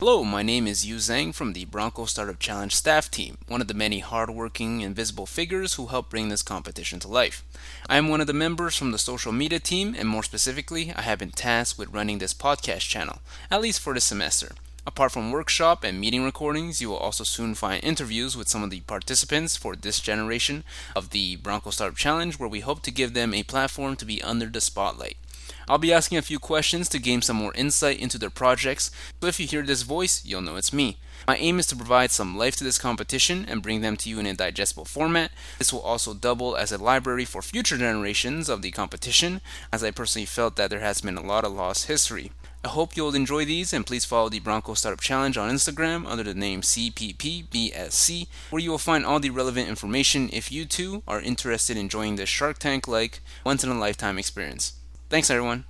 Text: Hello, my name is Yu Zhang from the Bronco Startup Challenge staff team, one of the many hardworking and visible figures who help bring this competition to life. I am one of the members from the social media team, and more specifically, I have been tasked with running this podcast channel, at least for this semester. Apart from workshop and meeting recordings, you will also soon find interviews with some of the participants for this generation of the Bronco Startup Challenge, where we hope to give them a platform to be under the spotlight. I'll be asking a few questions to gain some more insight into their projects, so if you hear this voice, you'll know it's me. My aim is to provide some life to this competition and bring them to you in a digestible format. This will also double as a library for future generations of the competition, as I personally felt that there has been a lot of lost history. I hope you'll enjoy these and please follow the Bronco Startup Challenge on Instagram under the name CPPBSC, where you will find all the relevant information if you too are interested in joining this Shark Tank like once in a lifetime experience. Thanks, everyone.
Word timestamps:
Hello, 0.00 0.22
my 0.22 0.44
name 0.44 0.68
is 0.68 0.86
Yu 0.86 0.94
Zhang 0.94 1.34
from 1.34 1.54
the 1.54 1.64
Bronco 1.64 2.04
Startup 2.04 2.38
Challenge 2.38 2.72
staff 2.72 3.10
team, 3.10 3.36
one 3.48 3.60
of 3.60 3.66
the 3.66 3.74
many 3.74 3.98
hardworking 3.98 4.80
and 4.84 4.94
visible 4.94 5.26
figures 5.26 5.74
who 5.74 5.86
help 5.86 6.08
bring 6.08 6.28
this 6.28 6.40
competition 6.40 7.00
to 7.00 7.08
life. 7.08 7.42
I 7.88 7.96
am 7.96 8.08
one 8.08 8.20
of 8.20 8.28
the 8.28 8.32
members 8.32 8.76
from 8.76 8.92
the 8.92 8.98
social 8.98 9.32
media 9.32 9.58
team, 9.58 9.96
and 9.98 10.08
more 10.08 10.22
specifically, 10.22 10.92
I 10.94 11.02
have 11.02 11.18
been 11.18 11.32
tasked 11.32 11.80
with 11.80 11.92
running 11.92 12.18
this 12.18 12.32
podcast 12.32 12.88
channel, 12.88 13.18
at 13.50 13.60
least 13.60 13.80
for 13.80 13.92
this 13.92 14.04
semester. 14.04 14.52
Apart 14.86 15.10
from 15.10 15.32
workshop 15.32 15.82
and 15.82 16.00
meeting 16.00 16.24
recordings, 16.24 16.80
you 16.80 16.90
will 16.90 16.96
also 16.96 17.24
soon 17.24 17.56
find 17.56 17.82
interviews 17.82 18.36
with 18.36 18.46
some 18.46 18.62
of 18.62 18.70
the 18.70 18.82
participants 18.82 19.56
for 19.56 19.74
this 19.74 19.98
generation 19.98 20.62
of 20.94 21.10
the 21.10 21.34
Bronco 21.34 21.70
Startup 21.70 21.96
Challenge, 21.96 22.38
where 22.38 22.48
we 22.48 22.60
hope 22.60 22.82
to 22.82 22.92
give 22.92 23.14
them 23.14 23.34
a 23.34 23.42
platform 23.42 23.96
to 23.96 24.04
be 24.04 24.22
under 24.22 24.46
the 24.46 24.60
spotlight. 24.60 25.16
I'll 25.68 25.78
be 25.78 25.92
asking 25.92 26.16
a 26.16 26.22
few 26.22 26.38
questions 26.38 26.88
to 26.88 26.98
gain 26.98 27.20
some 27.20 27.36
more 27.36 27.52
insight 27.54 28.00
into 28.00 28.16
their 28.16 28.30
projects, 28.30 28.90
so 29.20 29.26
if 29.26 29.38
you 29.38 29.46
hear 29.46 29.62
this 29.62 29.82
voice, 29.82 30.24
you'll 30.24 30.40
know 30.40 30.56
it's 30.56 30.72
me. 30.72 30.96
My 31.26 31.36
aim 31.36 31.58
is 31.58 31.66
to 31.66 31.76
provide 31.76 32.10
some 32.10 32.38
life 32.38 32.56
to 32.56 32.64
this 32.64 32.78
competition 32.78 33.44
and 33.46 33.62
bring 33.62 33.82
them 33.82 33.96
to 33.98 34.08
you 34.08 34.18
in 34.18 34.26
a 34.26 34.32
digestible 34.32 34.86
format. 34.86 35.30
This 35.58 35.70
will 35.70 35.80
also 35.80 36.14
double 36.14 36.56
as 36.56 36.72
a 36.72 36.78
library 36.78 37.26
for 37.26 37.42
future 37.42 37.76
generations 37.76 38.48
of 38.48 38.62
the 38.62 38.70
competition, 38.70 39.42
as 39.70 39.84
I 39.84 39.90
personally 39.90 40.24
felt 40.24 40.56
that 40.56 40.70
there 40.70 40.80
has 40.80 41.02
been 41.02 41.18
a 41.18 41.22
lot 41.22 41.44
of 41.44 41.52
lost 41.52 41.86
history. 41.86 42.32
I 42.64 42.68
hope 42.68 42.96
you'll 42.96 43.14
enjoy 43.14 43.44
these 43.44 43.72
and 43.72 43.86
please 43.86 44.04
follow 44.04 44.28
the 44.28 44.40
Bronco 44.40 44.74
Startup 44.74 45.00
Challenge 45.00 45.36
on 45.36 45.50
Instagram 45.50 46.06
under 46.06 46.24
the 46.24 46.34
name 46.34 46.62
CPPBSC, 46.62 48.26
where 48.50 48.62
you 48.62 48.70
will 48.70 48.78
find 48.78 49.04
all 49.04 49.20
the 49.20 49.30
relevant 49.30 49.68
information 49.68 50.30
if 50.32 50.50
you 50.50 50.64
too 50.64 51.02
are 51.06 51.20
interested 51.20 51.76
in 51.76 51.88
joining 51.88 52.16
this 52.16 52.28
Shark 52.28 52.58
Tank 52.58 52.88
like 52.88 53.20
once 53.44 53.62
in 53.62 53.70
a 53.70 53.78
lifetime 53.78 54.18
experience. 54.18 54.72
Thanks, 55.10 55.30
everyone. 55.30 55.64